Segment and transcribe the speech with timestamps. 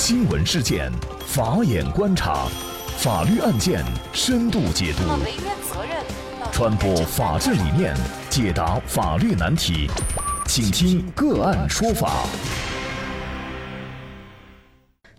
[0.00, 0.92] 新闻事件，
[1.26, 2.46] 法眼观察，
[2.98, 5.02] 法律案件深度解读，
[6.52, 7.96] 传播法治理念，
[8.30, 9.90] 解答法律难题，
[10.46, 12.28] 请听个案说法。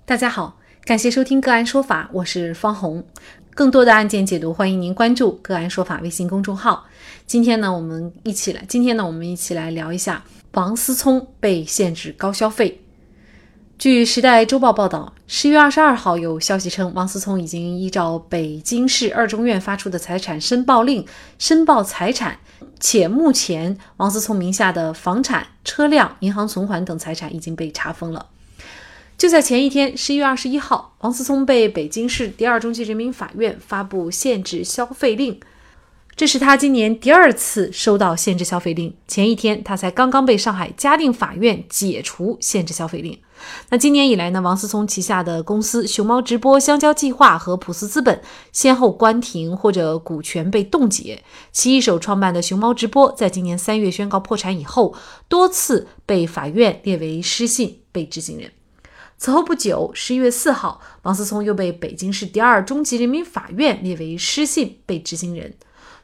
[0.06, 3.06] 大家好，感谢收听个案说法，我是方红。
[3.54, 6.86] 更多的案件解读，欢迎您关注个案说法微信公众号。
[7.28, 10.24] 今天呢，我们一起来，今天呢，我们一起来聊一下
[10.54, 12.80] 王思聪被限制高消费。
[13.80, 21.06] 据《时代周报》报道，十月二十二号有消息称，王思聪已经依照北京市二中院发出的财产申报令
[21.38, 22.40] 申报财产，
[22.82, 28.26] 且目前王思聪名下的房产、车辆、银行存款等财产已经被查封了。
[29.18, 35.40] 就在前一天，十一月二十一号，王思聪被北京市第二中级人民法院发布限制消费令。
[36.18, 38.94] 这是他今年第二次收到限制消费令。
[39.08, 43.18] 前一天，他才刚刚被上海嘉定法院解除限制消费令。
[43.70, 51.24] 那今年以来呢，王思聪旗下的公司熊猫直播、香蕉计划和普思资本先后关停或者股权被冻结。
[51.52, 54.96] 其一手创办的熊猫直播，在今年三月宣告破产以后，
[55.28, 58.52] 多次被法院列为失信被执行人。
[59.18, 65.56] 此后不久，十一月四号，王思聪又被北京市第二中级人民法院列为失信被执行人。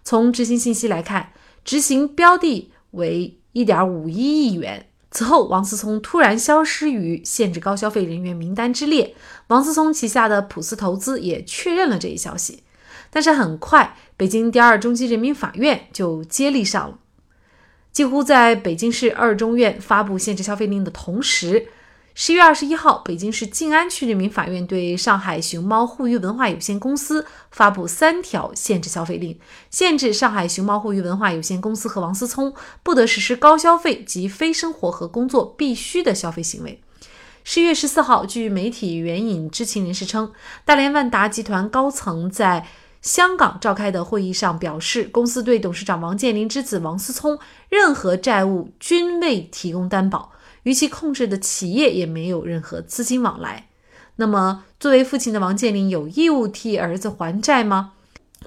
[0.03, 1.31] 从执行信息来看，
[1.63, 4.87] 执行标的为一点五一亿元。
[5.15, 9.15] 此后，王思聪突然消失于限制高消费人员名单之列。
[9.47, 12.63] 王思聪旗下的普思投资也确认了这一消息，
[13.09, 16.99] 但是很快，北京第二中级人民法院就接力上了。
[17.93, 21.67] 几乎在北京市二中院发布限制消费令的同时。
[22.17, 29.37] 十一月二十一号，北京市静安区人民法院对上海熊猫互娱文化有限公司发布三条限制消费令，
[29.69, 36.81] 限制上海熊猫互娱文化有限公司和王思聪不得实施高消费及非生活和工作必须的消费行为。
[37.43, 40.31] 十一月十四号，据媒体援引知情人士称，
[40.63, 42.65] 大连万达集团高层在
[43.01, 47.37] 香港召开的会议上表示，公司对董事长王健林之子王思聪
[47.67, 50.31] 任何债务均未提供担保。
[50.65, 53.67] 与其控制的企业也没有任何资金往来。
[54.17, 57.93] 那么，作为父亲的王健林有义务替儿子还债吗？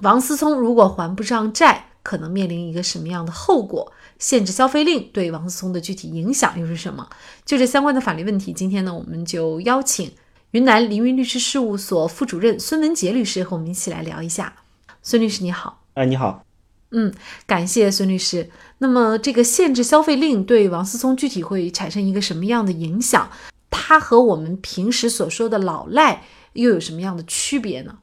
[0.01, 3.91] 王思聪如果还不上债，可能面临一个什么样的后果？
[4.17, 7.07] 限制消费令对王思聪的具体影响又是什么？
[7.45, 10.11] 就这相关的法律问题，今天呢，我们就邀请
[10.51, 14.55] 云南凌云律师事务所副主任孙文杰律师和我们一起来聊一下。
[15.01, 15.83] 孙律师，你好。
[15.93, 16.43] 哎，你好。
[16.91, 17.13] 嗯，
[17.45, 18.49] 感谢孙律师。
[18.79, 23.29] 那么，这个限制消费令对王思聪具体会产生一个什么样的影响？
[23.69, 26.23] 他和我们平时所说的老赖
[26.53, 27.99] 又有什么样的区别呢？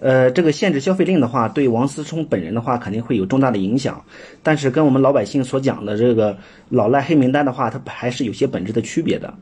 [0.00, 4.04] 呃，这个限制消费令的话，对王思聪本人的话肯定会有重大的影响，
[4.42, 6.36] 但是跟我们老百姓所讲的这个
[6.70, 9.32] 老赖黑名单的话，它还是有些本质的区别的。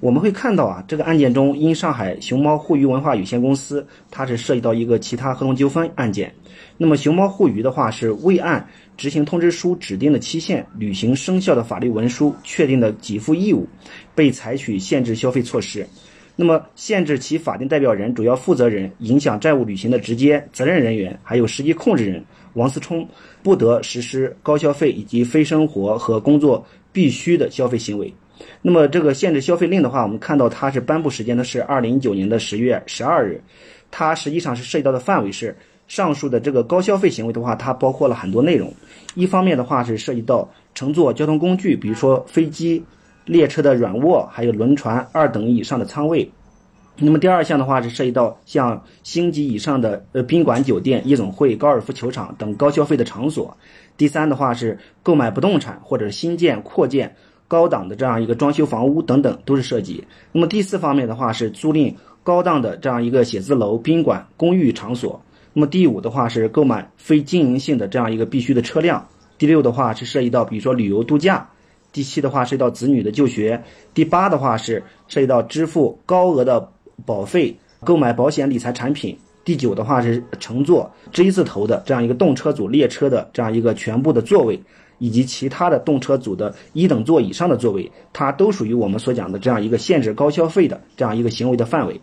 [0.00, 6.32] 我们会看到啊，这个案件中，因上海熊猫互娱文化有限公司，它是涉及到一个其他合同纠纷案件。
[6.76, 13.66] 那么熊猫互娱的话，是未按执行通知书指定的期限履行生效的法律文书确定的给付义务，
[14.14, 15.86] 被采取限制消费措施。
[16.36, 22.24] 那么，限制其法定代表人、主要负责人、影响债务履行的直接责任人员，还有实际控制人
[22.54, 23.08] 王思聪，
[23.40, 28.12] 不得实施高消费以及非生活和工作必须的消费行为。
[28.62, 33.42] 那么，这个限制消费令的话，我们看到它是颁布时间呢是二零一九年的十月十二日，
[33.90, 35.56] 它实际上是涉及到的范围是
[35.88, 38.72] 上述的这个高消费行为的话，它包括了很多内容。
[39.14, 42.84] 一方面的话是涉及到乘坐交通工具，比如说飞机。
[43.26, 46.30] 列车的软卧，还有轮船二等以上的舱位。
[46.98, 53.56] 那么第二项的话是涉及到像星级以上的呃宾馆、酒店、夜总会、高尔夫球场等高消费的场所。
[53.96, 57.16] 第三的话是购买不动产或者新建、扩建
[57.54, 60.02] 高档的这样一个装修房屋等等都是涉及。
[60.32, 61.94] 那么第四方面的话是租赁
[62.24, 65.22] 高档的这样一个写字楼、宾馆、公寓场所。
[65.52, 69.06] 那么第五的话是购买非经营性的这样一个必须的车辆。
[69.38, 71.48] 第六的话是涉及到比如说旅游度假。
[71.92, 73.62] 第七的话涉及到子女的就学，
[73.94, 76.68] 第八的话是涉及到支付高额的
[77.06, 79.16] 保费、购买保险理财产品。
[79.44, 84.60] 第九的话是乘坐 J 字头的这样一个动车组列车的这样一个全部的座位，
[84.98, 92.00] 以及其他的动车组的一等座以上的座位，它都属于我们所讲的这样一个限制高消费的这样一个行为的范围。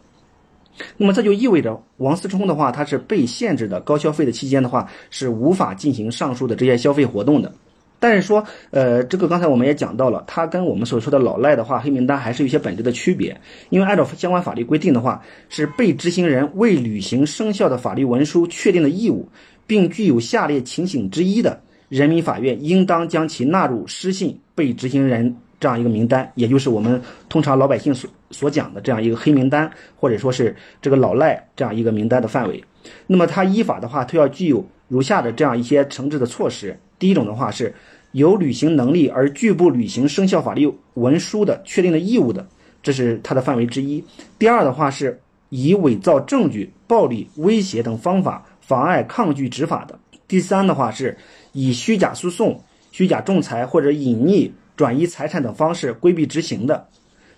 [0.97, 7.51] 那么这就意味着王思聪的话，他是被限制的高消费的期间的话，是无法进行上述的这些消费活动的。
[7.99, 13.39] 但是说，呃，这个刚才我们也讲到了，它跟我们所说的老赖的话，黑名单还是有些本质的区别。
[13.69, 19.29] 因为按照相关法律规定的话，是被执行人未履行生效的法律文书确定的义务，
[19.67, 21.61] 并具有下列情形之一的，
[21.91, 32.63] 人民法院应当将其纳入失信被执行人这样一个名单，也就是我们通常老百姓所所讲的这样一个黑名单，或者说是这个老赖这样一个名单的范围。
[33.07, 36.79] 那么它依法的话，它要具有如下的这样一些惩治的措施。
[36.97, 37.75] 第一种的话是
[38.13, 42.47] 有履行能力而拒不履行生效法律文书的确定的义务的，
[42.81, 44.01] 这是它的范围之一。
[44.39, 49.99] 第二的话是以伪造证据、暴力威胁等方法妨碍抗拒执法的。
[50.31, 51.17] 第三的话是
[51.51, 52.63] 以虚假诉讼、
[52.93, 54.49] 虚假仲裁或者隐匿。
[54.77, 56.87] 转移财产等方式规避执行的，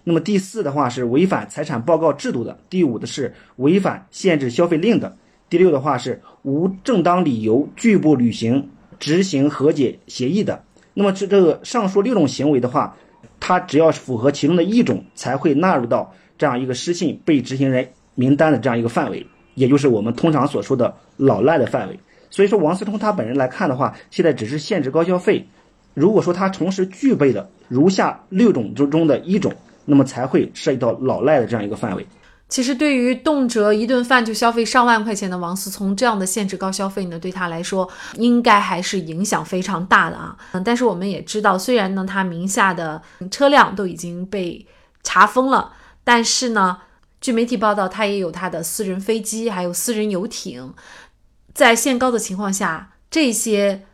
[0.04, 5.18] 那么第四的话是违反财产报告制度的，第五的是违反限制消费令的，
[5.50, 10.64] 第六的话是无正当理由拒不履行执行和解协议的。
[10.94, 12.96] 那么这这个上述六种行为的话，
[13.42, 19.26] 它只要是符合其中的一种，才会纳入到这样一个失信被执行人名单的这样一个范围，
[19.56, 22.00] 也就是我们通常所说的老赖的范围。
[22.34, 25.48] 所以说，王思聪他本人来看的话，现在只是限制高消费。
[25.94, 29.54] 如果说他同时具备的如下六种之中的一种，
[29.86, 32.08] 那么才会涉及到老赖的这样一个范围。
[32.50, 37.88] 其实，对于动辄一顿饭就消费上万块钱的王思聪，这样的限制高消费呢，对他来说
[38.18, 40.36] 应该还是影响非常大的啊。
[40.54, 44.66] 嗯，但是我们也知道，虽然呢他名下的车辆都已经被
[45.04, 45.72] 查封了，
[46.04, 46.80] 但是呢，
[47.22, 50.74] 据媒体报道，他也有他的私人飞机，还有私人游艇，
[51.54, 53.86] 在限高的情况下，这些。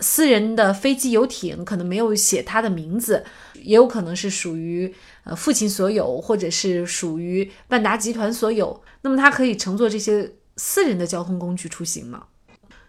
[0.00, 3.24] 私人的飞机、游艇可能没有写他的名字，
[3.62, 8.82] 也有可能是属于呃父亲所有，或者是属于万达集团所有。
[9.02, 12.24] 那么他可以乘坐这些私人的交通工具出行吗？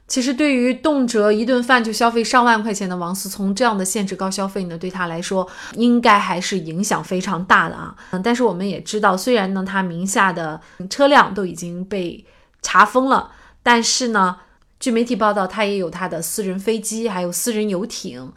[0.08, 7.96] 其实，对于动辄一顿饭就消费上万块钱的王思聪，这样的限制高消费呢，对他来说应该还是影响非常大的啊。
[8.10, 12.26] 嗯，但是我们也知道，虽然呢他名下的车辆都已经被
[12.64, 13.32] 查封了，
[13.66, 14.38] 但是呢。
[14.78, 18.34] 据媒体报道，他也有他的私人飞机，还有私人游艇。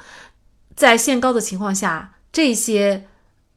[0.77, 3.09] 在限高的情况下，这些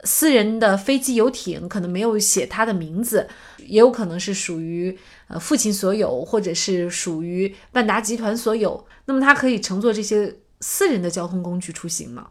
[0.04, 3.30] 私人的飞机、游艇可能没有写他的名字，
[3.60, 4.98] 也有可能是属于
[5.28, 8.86] 呃父亲所有，或者是属于万达集团所有。
[9.06, 12.30] 那么他可以乘坐这些私人的交通工具出行吗？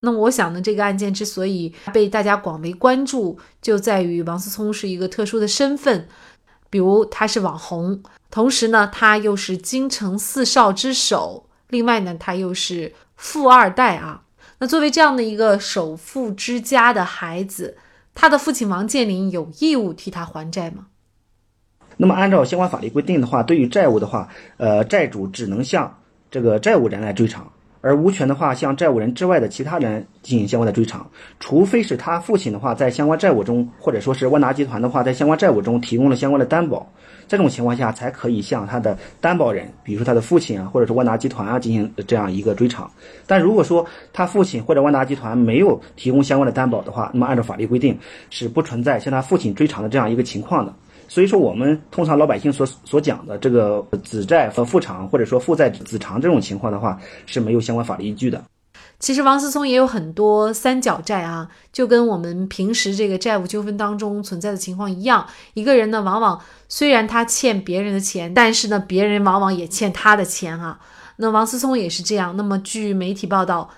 [0.00, 6.08] 那么我想呢，这个案件之所以被大家广为关注，就在于王思聪是一个特殊的身份，
[6.70, 8.02] 比如他是网红。
[8.30, 14.22] 同时呢，他又是京城四少之首，另外呢，他又是富二代啊。
[14.58, 17.76] 那作为这样的一个首富之家的孩子，
[18.14, 20.88] 他的父亲王健林有义务替他还债吗？
[21.96, 25.98] 那么按照相关法律规定的话，对于债务的话，呃，债主只能向
[26.30, 27.50] 这个债务人来追偿。
[27.80, 31.06] 而无权的话，向债务人之外的其他人进行相关的追偿，
[31.38, 36.90] 除非是他父亲的话在相关债务中，或者说是万达集团的话在相关债务中提供了相关的担保，
[37.28, 42.90] 这种情况下才可以向他的担保人，比如说他的父亲啊，或者是万达集团啊进行这样一个追偿。
[43.26, 47.96] 但如果说他父亲或者万达集团没有提供相关的担保的话，那么按照法律规定
[48.30, 50.74] 是不存在向他父亲追偿的这样一个情况的。
[51.08, 58.44] 所以说，我们通常老百姓所所讲的这个子债和父偿，或者说父债子偿这种情况的话，是没有相关法律依据的。
[59.00, 65.24] 其实王思聪也有很多三角债啊，就跟我们平时这个债务纠纷当中存在的情况一样。
[65.54, 70.78] 一个人呢，往往虽然他欠别人的钱，但是呢，别人往往也欠他的钱啊。
[71.16, 72.36] 那王思聪也是这样。
[72.36, 73.70] 那么据媒体报道，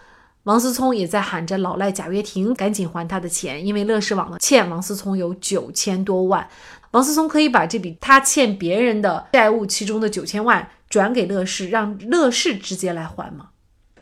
[0.44, 6.48] 王思聪也在喊着老赖贾跃亭赶紧还他的钱，因为乐视网呢欠王思聪有九千多万。
[6.92, 13.46] 王思聪可以把这笔他欠别人的债务其中的九千万转给乐视，让乐视直接来还吗？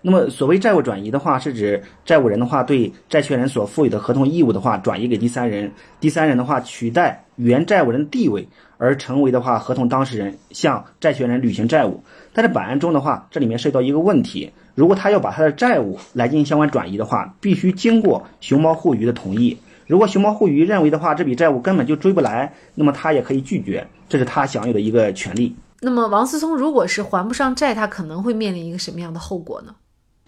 [0.00, 12.02] 那么，所谓债务转移的话，是指债务人的话对债权人所赋予的合同义务的话转移给第三人，第三人的话取代原债务人的地位，而成为的话合同当事人，向债权人履行债务。
[12.33, 19.59] 但是本案中的话，这里面涉及到一个问题：如果他要把他的债务来进行相关转移的话，必须经过熊猫互娱的同意。
[19.88, 25.57] 如果熊猫互娱认为的话，这笔债务根本就追不来，那么他也可以拒绝，这是他享有的一个权利。
[25.80, 29.75] 那么王思聪如果是还不上债，他可能会面临一个什么样的后果呢？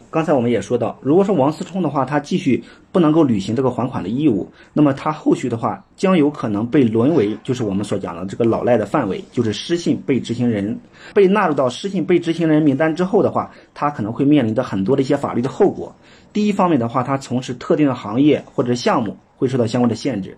[0.08, 10.76] 刚才我们也说到，如果说王思聪的话，他继续不能够履行这个还款的义务，那么他后续的话将有可能被沦为就是我们所讲的这个老赖的范围，就是失信被执行人，
[11.14, 15.94] 被纳入到失信被执行人名单之后的话，他可能会面临着很多的一些法律的后果。
[16.32, 20.36] 第一方面的话，他从事特定的行业或者项目会受到相关的限制，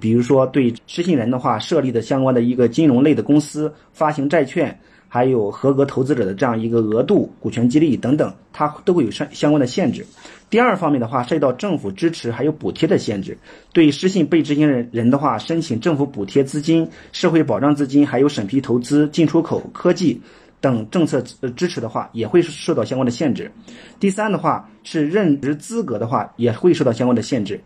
[0.00, 4.80] 比如说对失信人的话设立的相关的一个金融类的公司发行债券。
[5.10, 10.04] 还有合格投资者的这样一个额度、股权激励等等，它都会有相相关的限制。
[10.50, 13.38] 第二方面的话，涉及到政府支持还有补贴的限制。
[13.72, 20.20] 对失信被执行人人的话，申请政府补贴资金、社会保障资金，还有审批投资、进出口、科技
[20.60, 21.22] 等政策
[21.56, 23.50] 支持的话，也会受到相关的限制。
[23.98, 27.58] 第三的话是任职资格的话，也会受到相关的限制。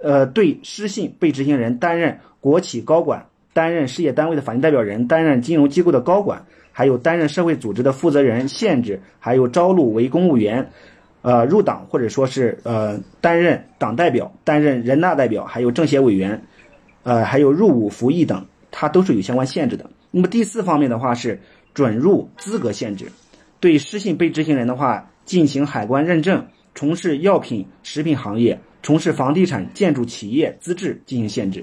[0.00, 10.70] 呃，对失信被执行人担任国企高管、担任事业单位的法定代表人、担任金融机构的高管，还有担任社会组织的负责人，限制还有招录为公务员，
[11.22, 16.40] 呃，入党或者说是呃担任党代表、担任人大代表，还有政协委员，
[17.02, 19.90] 呃，还有入伍服役等，它都是有相关限制的。
[20.10, 21.40] 那么第四方面的话是
[21.74, 23.10] 准入资格限制，
[23.58, 31.62] 对失信被执行人的话进行海关认证，从事药品、食品行业、从事房地产建筑企业资质进行限制。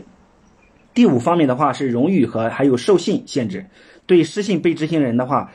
[0.94, 3.66] 第五方面的话是荣誉和还有授信限制，
[4.06, 5.52] 对失信被执行人的话，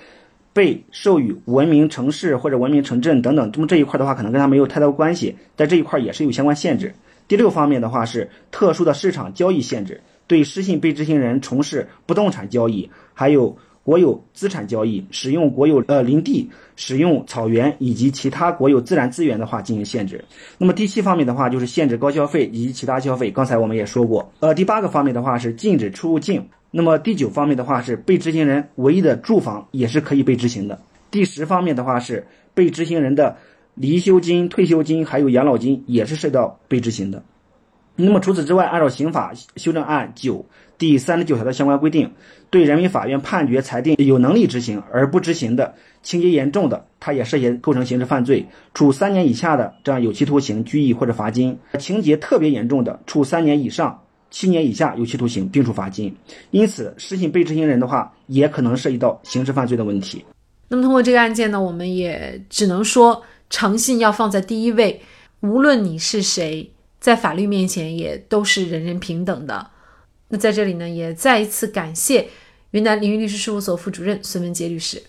[0.52, 6.92] 被授予文明城市或者文明城镇等等，那么这一块的话可能跟他没有太大关系，在这一块也是有相关限制。
[7.28, 10.00] 第六方面的话是特殊的市场交易限制。
[10.26, 13.56] 对失信被执行人从事不动产交易，还有
[13.90, 20.24] 国有资产交易，使用国有呃林地、使用草原以及其他国有自然资源的话进行限制。
[20.58, 23.32] 那么第七方面的话就是限制高消费以及其他消费。
[23.32, 24.32] 刚才我们也说过。
[24.38, 26.46] 呃，第八个方面的话是禁止出入境。
[26.70, 30.78] 那么第九方面的话是被执行人唯一的住房也是可以被执行的。
[31.10, 33.38] 第十方面的话是被执行人的
[33.74, 37.24] 离休金、退休金还有养老金也是受到被执行的。
[38.04, 40.44] 那么除此之外，按照刑法修正案九
[40.78, 42.10] 第三十九条的相关规定，
[42.48, 56.14] 对人民法院判决裁定有能力执行而不执行的，情节严重的，他也涉嫌构成刑事犯罪，处三年以下的这样有期徒刑、拘役或者罚金；情节特别严重的，处三年以上七年以下有期徒刑，并处罚金。
[56.50, 60.24] 因此，失信被执行人的话，也可能涉及到刑事犯罪的问题。
[60.68, 65.00] 那么通过这个案件呢，我们也只能说，诚信要放在第一位，
[65.40, 66.70] 无论你是谁。
[67.00, 69.70] 在法律面前也都是人人平等的。
[70.28, 72.28] 那在这里呢，也再一次感谢
[72.72, 75.02] 云南凌云律师事务所副主任孙文杰律师。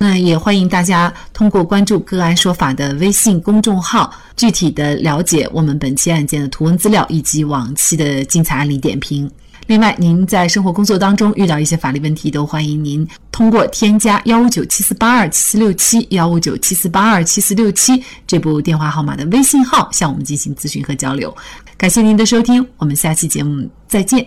[0.00, 9.28] 那也欢迎大家通过关注“个案说法”的微信公众号，具体的了解我们本期案件的图文资料以及往期的精彩案例点评。
[9.68, 21.36] 另外，您在生活工作当中遇到一些法律问题，都欢迎您通过添加幺五九七四八二七四六七幺五九七四八二七四六七这部电话号码的微信号向我们进行咨询和交流。
[21.76, 24.26] 感谢您的收听，我们下期节目再见。